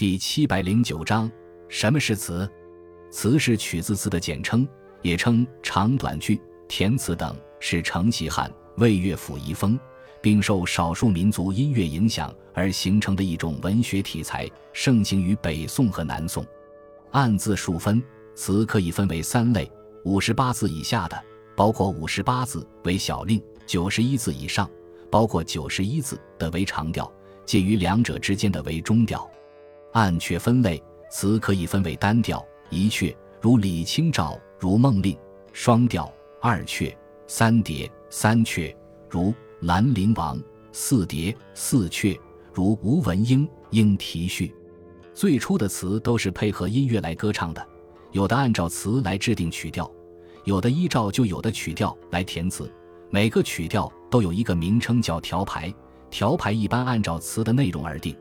[0.00, 1.30] 第七百零九章，
[1.68, 2.50] 什么是词？
[3.10, 4.66] 词是曲子词的简称，
[5.02, 9.78] 也称长短句、填词等，是承袭汉、魏乐府遗风，
[10.22, 16.42] 并受少数民族音乐影响而形成的一种文学题材，盛行于北宋和南宋。
[17.10, 18.02] 按字数分，
[18.34, 19.70] 词可以分为三类：
[20.06, 21.24] 五十八字以下的，
[21.54, 24.66] 包括五十八字为小令；九十一字以上，
[25.10, 27.12] 包括九十一字的为长调。
[27.44, 29.30] 介于两者之间的为中调，
[29.92, 35.16] 按阙分类，词可以分为单调一阙，如李清照如梦令；
[35.52, 36.94] 双调二阙、
[37.26, 38.74] 三叠三阙，
[39.08, 40.38] 如兰陵王；
[40.72, 42.18] 四叠四阙，
[42.54, 44.54] 如吴文英应题序。
[45.12, 47.66] 最初的词都是配合音乐来歌唱的，
[48.12, 49.90] 有的按照词来制定曲调，
[50.44, 52.72] 有的依照就有的曲调来填词。
[53.10, 55.72] 每个曲调都有一个名称叫调排。
[56.10, 58.16] 调排一般按照词的内容而定，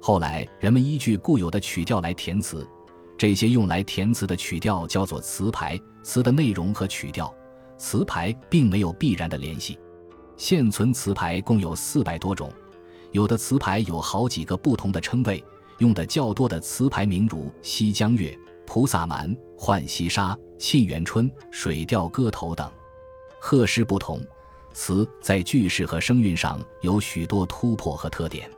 [0.00, 2.66] 后来人们依据固有的曲调来填词，
[3.18, 5.78] 这些用来填词的曲调叫做词牌。
[6.02, 7.32] 词的内容和曲调、
[7.76, 9.78] 词牌并没有必然的联系。
[10.38, 12.50] 现存词牌共有四百多种，
[13.12, 15.44] 有的词牌有好几个不同的称谓。
[15.76, 18.30] 用的较多的词牌名如《西江月》
[18.66, 22.70] 《菩萨蛮》《浣溪沙》《沁园春》《水调歌头》等。
[23.38, 24.20] 贺诗不同。
[24.72, 28.50] 词在句式和声韵上有许多突破和特点。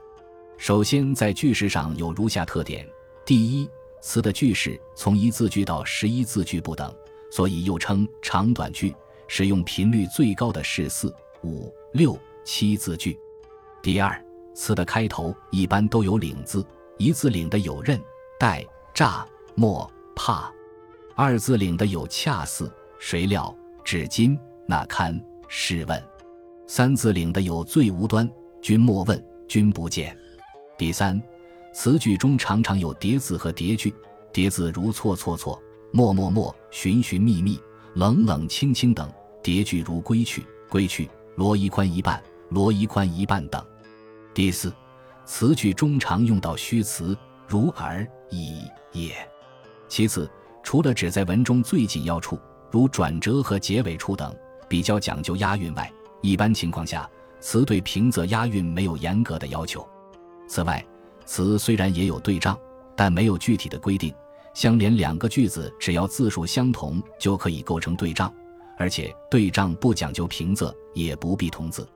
[0.63, 2.89] 首先，在句式上有如下特点：
[3.25, 3.69] 第一，
[4.01, 6.95] 词的句式从一字句到十一字句不等，
[7.33, 8.95] 所以又称长短句，
[9.27, 13.19] 使用频率最高的是四、五、六、七字句。
[13.83, 14.25] 第二，
[14.55, 16.65] 词的开头一般都有领字，
[16.97, 18.01] 一字领的有任、
[18.39, 20.49] 带、乍、莫、怕；
[21.17, 23.53] 二字领的有恰似、谁料、
[23.83, 25.21] 至今、那堪。
[25.49, 26.01] 试问，
[26.69, 30.17] 三字领的有最无端，君莫问，君不见。
[30.79, 31.21] 第三，
[31.73, 33.95] 词句中常常有叠字和叠句，
[34.33, 35.61] 叠字如错错错、
[35.93, 37.61] 默默默、寻寻觅觅、
[37.95, 39.07] 冷冷清清等；
[39.43, 43.65] 叠句如归去归去、罗衣宽一半、罗衣宽一半等。
[44.35, 44.73] 第四，
[45.25, 47.17] 词句中常用到虚词，
[47.47, 48.63] 如而、已、
[48.93, 49.15] 也。
[49.89, 50.29] 其次，
[50.63, 52.41] 除了指在文中最紧要处，
[52.71, 54.35] 如转折和结尾处等。
[54.69, 57.09] 比较讲究押韵外，一般情况下，
[57.41, 59.87] 词对平仄押韵没有严格的要求。
[60.53, 60.85] 此外，
[61.25, 62.55] 词虽然也有对仗，
[62.95, 64.13] 但没有具体的规定。
[64.53, 68.31] 相连两个句子，只要字数相同，就可以构成对仗，
[68.77, 71.89] 而且对仗不讲究平仄，也不必同字。